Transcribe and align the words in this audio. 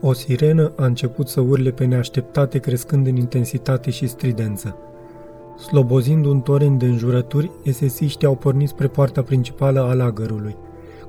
O 0.00 0.12
sirenă 0.12 0.72
a 0.76 0.84
început 0.84 1.28
să 1.28 1.40
urle 1.40 1.70
pe 1.70 1.84
neașteptate, 1.84 2.58
crescând 2.58 3.06
în 3.06 3.16
intensitate 3.16 3.90
și 3.90 4.06
stridență. 4.06 4.76
Slobozind 5.58 6.24
un 6.24 6.40
torent 6.40 6.78
de 6.78 6.86
înjurături, 6.86 7.50
esesiștii 7.62 8.26
au 8.26 8.34
pornit 8.34 8.68
spre 8.68 8.86
poarta 8.86 9.22
principală 9.22 9.80
a 9.80 9.94
lagărului. 9.94 10.56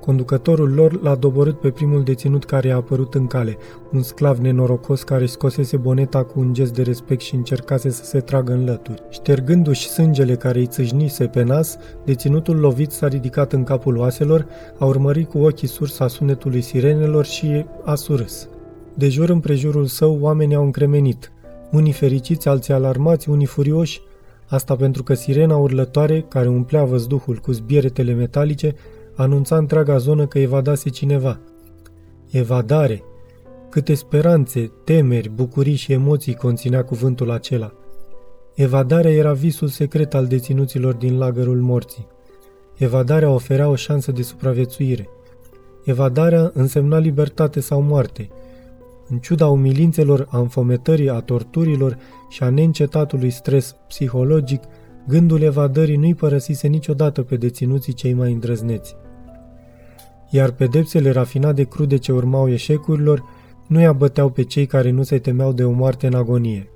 Conducătorul 0.00 0.74
lor 0.74 1.02
l-a 1.02 1.14
doborât 1.14 1.60
pe 1.60 1.70
primul 1.70 2.02
deținut 2.02 2.44
care 2.44 2.70
a 2.70 2.76
apărut 2.76 3.14
în 3.14 3.26
cale, 3.26 3.56
un 3.92 4.02
sclav 4.02 4.38
nenorocos 4.38 5.02
care 5.02 5.26
scosese 5.26 5.76
boneta 5.76 6.24
cu 6.24 6.40
un 6.40 6.52
gest 6.52 6.74
de 6.74 6.82
respect 6.82 7.20
și 7.20 7.34
încercase 7.34 7.90
să 7.90 8.04
se 8.04 8.20
tragă 8.20 8.52
în 8.52 8.64
lături. 8.64 9.02
Ștergându-și 9.10 9.88
sângele 9.88 10.34
care 10.34 10.58
îi 10.58 10.66
țâșnise 10.66 11.26
pe 11.26 11.42
nas, 11.42 11.78
deținutul 12.04 12.56
lovit 12.56 12.90
s-a 12.90 13.08
ridicat 13.08 13.52
în 13.52 13.64
capul 13.64 13.96
oaselor, 13.96 14.46
a 14.78 14.84
urmărit 14.84 15.28
cu 15.28 15.38
ochii 15.38 15.68
sursa 15.68 16.08
sunetului 16.08 16.60
sirenelor 16.60 17.24
și 17.24 17.66
a 17.84 17.94
surâs. 17.94 18.48
De 18.96 19.08
jur 19.08 19.28
împrejurul 19.28 19.86
său 19.86 20.18
oamenii 20.20 20.54
au 20.54 20.64
încremenit, 20.64 21.32
unii 21.70 21.92
fericiți, 21.92 22.48
alții 22.48 22.72
alarmați, 22.72 23.28
unii 23.28 23.46
furioși, 23.46 24.00
asta 24.48 24.76
pentru 24.76 25.02
că 25.02 25.14
sirena 25.14 25.56
urlătoare, 25.56 26.24
care 26.28 26.48
umplea 26.48 26.84
văzduhul 26.84 27.36
cu 27.36 27.52
zbieretele 27.52 28.12
metalice, 28.12 28.74
anunța 29.14 29.56
întreaga 29.56 29.96
zonă 29.96 30.26
că 30.26 30.38
evadase 30.38 30.90
cineva. 30.90 31.38
Evadare! 32.30 33.02
Câte 33.70 33.94
speranțe, 33.94 34.72
temeri, 34.84 35.28
bucurii 35.28 35.74
și 35.74 35.92
emoții 35.92 36.34
conținea 36.34 36.84
cuvântul 36.84 37.30
acela. 37.30 37.72
Evadarea 38.54 39.12
era 39.12 39.32
visul 39.32 39.68
secret 39.68 40.14
al 40.14 40.26
deținuților 40.26 40.94
din 40.94 41.18
lagărul 41.18 41.60
morții. 41.60 42.06
Evadarea 42.76 43.30
oferea 43.30 43.68
o 43.68 43.74
șansă 43.74 44.12
de 44.12 44.22
supraviețuire. 44.22 45.08
Evadarea 45.84 46.50
însemna 46.54 46.98
libertate 46.98 47.60
sau 47.60 47.80
moarte. 47.80 48.28
În 49.08 49.18
ciuda 49.18 49.46
umilințelor, 49.46 50.26
a 50.30 50.38
înfometării, 50.38 51.10
a 51.10 51.20
torturilor 51.20 51.98
și 52.28 52.42
a 52.42 52.50
neîncetatului 52.50 53.30
stres 53.30 53.76
psihologic, 53.88 54.62
gândul 55.08 55.42
evadării 55.42 55.96
nu-i 55.96 56.14
părăsise 56.14 56.68
niciodată 56.68 57.22
pe 57.22 57.36
deținuții 57.36 57.92
cei 57.92 58.12
mai 58.12 58.32
îndrăzneți 58.32 58.96
iar 60.30 60.50
pedepsele 60.50 61.10
rafinate 61.10 61.64
crude 61.64 61.96
ce 61.96 62.12
urmau 62.12 62.48
eșecurilor 62.48 63.24
nu-i 63.66 63.86
abăteau 63.86 64.30
pe 64.30 64.42
cei 64.42 64.66
care 64.66 64.90
nu 64.90 65.02
se 65.02 65.18
temeau 65.18 65.52
de 65.52 65.64
o 65.64 65.70
moarte 65.70 66.06
în 66.06 66.14
agonie. 66.14 66.68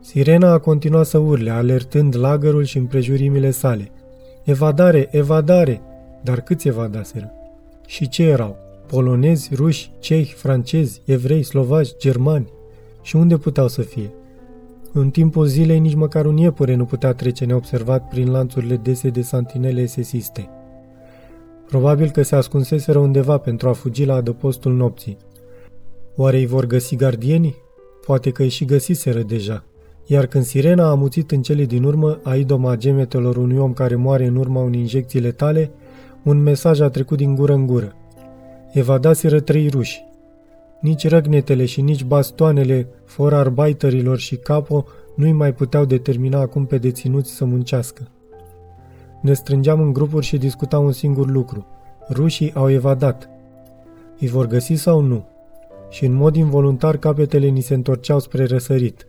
Sirena 0.00 0.52
a 0.52 0.58
continuat 0.58 1.06
să 1.06 1.18
urle, 1.18 1.50
alertând 1.50 2.16
lagărul 2.16 2.64
și 2.64 2.78
împrejurimile 2.78 3.50
sale. 3.50 3.90
Evadare, 4.44 5.08
evadare! 5.10 5.80
Dar 6.22 6.40
câți 6.40 6.68
evadaseră? 6.68 7.32
Și 7.86 8.08
ce 8.08 8.22
erau? 8.22 8.67
Polonezi, 8.88 9.54
ruși, 9.54 9.90
cehi, 9.98 10.32
francezi, 10.32 11.02
evrei, 11.04 11.42
slovaci, 11.42 11.96
germani? 11.98 12.48
Și 13.02 13.16
unde 13.16 13.36
puteau 13.36 13.68
să 13.68 13.82
fie? 13.82 14.10
În 14.92 15.10
timpul 15.10 15.46
zilei 15.46 15.78
nici 15.78 15.94
măcar 15.94 16.26
un 16.26 16.36
iepure 16.36 16.74
nu 16.74 16.84
putea 16.84 17.12
trece 17.12 17.44
neobservat 17.44 18.08
prin 18.08 18.30
lanțurile 18.30 18.76
dese 18.76 19.08
de 19.08 19.22
santinele 19.22 19.80
esesiste. 19.80 20.48
Probabil 21.66 22.10
că 22.10 22.22
se 22.22 22.36
ascunseseră 22.36 22.98
undeva 22.98 23.38
pentru 23.38 23.68
a 23.68 23.72
fugi 23.72 24.04
la 24.04 24.14
adăpostul 24.14 24.72
nopții. 24.72 25.16
Oare 26.16 26.36
îi 26.36 26.46
vor 26.46 26.66
găsi 26.66 26.96
gardienii? 26.96 27.56
Poate 28.06 28.30
că 28.30 28.42
îi 28.42 28.48
și 28.48 28.64
găsiseră 28.64 29.22
deja. 29.22 29.64
Iar 30.06 30.26
când 30.26 30.44
sirena 30.44 30.84
a 30.84 30.90
amuțit 30.90 31.30
în 31.30 31.42
cele 31.42 31.64
din 31.64 31.84
urmă 31.84 32.20
a 32.22 32.34
idoma 32.34 32.76
gemetelor 32.76 33.36
unui 33.36 33.58
om 33.58 33.72
care 33.72 33.94
moare 33.94 34.26
în 34.26 34.36
urma 34.36 34.62
unei 34.62 34.80
injecții 34.80 35.20
letale, 35.20 35.70
un 36.24 36.42
mesaj 36.42 36.80
a 36.80 36.88
trecut 36.88 37.16
din 37.16 37.34
gură 37.34 37.52
în 37.52 37.66
gură. 37.66 37.92
Evadaseră 38.72 39.40
trei 39.40 39.68
ruși. 39.68 40.04
Nici 40.80 41.08
răgnetele 41.08 41.64
și 41.64 41.80
nici 41.80 42.04
bastoanele 42.04 42.88
forarbaiterilor 43.04 44.18
și 44.18 44.36
capo 44.36 44.84
nu-i 45.14 45.32
mai 45.32 45.54
puteau 45.54 45.84
determina 45.84 46.40
acum 46.40 46.66
pe 46.66 46.78
deținuți 46.78 47.30
să 47.30 47.44
muncească. 47.44 48.08
Ne 49.20 49.32
strângeam 49.32 49.80
în 49.80 49.92
grupuri 49.92 50.26
și 50.26 50.38
discutam 50.38 50.84
un 50.84 50.92
singur 50.92 51.30
lucru. 51.30 51.66
Rușii 52.10 52.54
au 52.54 52.70
evadat. 52.70 53.28
Îi 54.18 54.28
vor 54.28 54.46
găsi 54.46 54.74
sau 54.74 55.00
nu? 55.00 55.26
Și 55.90 56.04
în 56.04 56.12
mod 56.12 56.36
involuntar 56.36 56.96
capetele 56.96 57.46
ni 57.46 57.60
se 57.60 57.74
întorceau 57.74 58.18
spre 58.18 58.44
răsărit. 58.44 59.06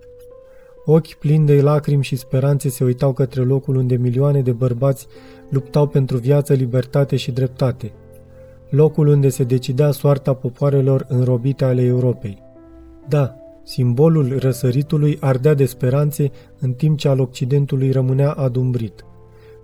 Ochi 0.86 1.14
plini 1.14 1.46
de 1.46 1.62
lacrimi 1.62 2.04
și 2.04 2.16
speranțe 2.16 2.70
se 2.70 2.84
uitau 2.84 3.14
către 3.14 3.42
locul 3.42 3.76
unde 3.76 3.96
milioane 3.96 4.42
de 4.42 4.52
bărbați 4.52 5.08
luptau 5.50 5.88
pentru 5.88 6.18
viață, 6.18 6.54
libertate 6.54 7.16
și 7.16 7.32
dreptate. 7.32 7.92
Locul 8.70 9.08
unde 9.08 9.30
se 9.30 9.44
decidea 9.44 9.92
soarta 9.92 10.34
popoarelor 10.34 11.06
înrobite 11.08 11.66
ale 11.66 11.82
Europei. 11.82 12.42
Da, 13.08 13.36
simbolul 13.64 14.38
răsăritului 14.40 15.18
ardea 15.20 15.54
de 15.54 15.66
speranțe 15.66 16.32
în 16.60 16.74
timp 16.74 16.98
ce 16.98 17.08
al 17.08 17.20
Occidentului 17.20 17.92
rămânea 17.92 18.32
adumbrit. 18.32 19.06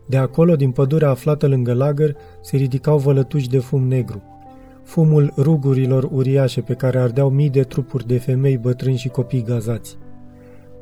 De 0.05 0.17
acolo, 0.17 0.55
din 0.55 0.71
pădurea 0.71 1.09
aflată 1.09 1.47
lângă 1.47 1.73
lagăr, 1.73 2.15
se 2.41 2.57
ridicau 2.57 2.97
vălătuși 2.97 3.49
de 3.49 3.59
fum 3.59 3.87
negru. 3.87 4.23
Fumul 4.83 5.33
rugurilor 5.37 6.09
uriașe 6.11 6.61
pe 6.61 6.73
care 6.73 6.97
ardeau 6.97 7.29
mii 7.29 7.49
de 7.49 7.63
trupuri 7.63 8.07
de 8.07 8.17
femei, 8.17 8.57
bătrâni 8.57 8.97
și 8.97 9.07
copii 9.07 9.43
gazați. 9.43 9.97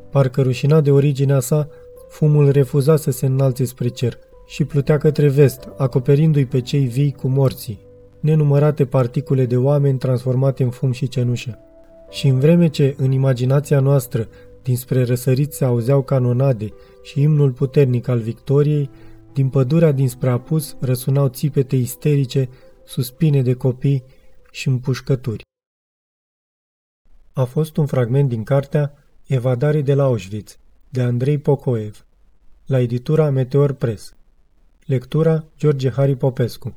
Parcă 0.09 0.41
rușinat 0.41 0.83
de 0.83 0.91
originea 0.91 1.39
sa, 1.39 1.67
fumul 2.09 2.49
refuza 2.49 2.95
să 2.95 3.11
se 3.11 3.25
înalțe 3.25 3.65
spre 3.65 3.87
cer 3.87 4.17
și 4.45 4.63
plutea 4.63 4.97
către 4.97 5.27
vest, 5.27 5.69
acoperindu-i 5.77 6.45
pe 6.45 6.61
cei 6.61 6.85
vii 6.85 7.11
cu 7.11 7.27
morții, 7.27 7.79
nenumărate 8.23 8.85
particule 8.85 9.45
de 9.45 9.57
oameni 9.57 9.97
transformate 9.97 10.63
în 10.63 10.69
fum 10.69 10.91
și 10.91 11.07
cenușă. 11.07 11.59
Și 12.09 12.27
în 12.27 12.39
vreme 12.39 12.67
ce, 12.67 12.95
în 12.97 13.11
imaginația 13.11 13.79
noastră, 13.79 14.27
dinspre 14.61 15.03
răsărit 15.03 15.53
se 15.53 15.65
auzeau 15.65 16.01
canonade 16.01 16.73
și 17.01 17.21
imnul 17.21 17.51
puternic 17.51 18.07
al 18.07 18.19
victoriei, 18.19 18.89
din 19.33 19.49
pădurea 19.49 19.91
dinspre 19.91 20.29
apus 20.29 20.75
răsunau 20.79 21.27
țipete 21.27 21.75
isterice, 21.75 22.49
suspine 22.85 23.41
de 23.41 23.53
copii 23.53 24.03
și 24.51 24.67
împușcături. 24.67 25.43
A 27.33 27.43
fost 27.43 27.77
un 27.77 27.85
fragment 27.85 28.29
din 28.29 28.43
cartea 28.43 28.93
Evadare 29.25 29.81
de 29.81 29.93
la 29.93 30.03
Auschwitz, 30.03 30.57
de 30.89 31.01
Andrei 31.01 31.37
Pocoev, 31.37 32.05
la 32.65 32.79
editura 32.79 33.29
Meteor 33.29 33.71
Press. 33.71 34.15
Lectura 34.85 35.43
George 35.57 35.89
Hari 35.89 36.15
Popescu 36.15 36.75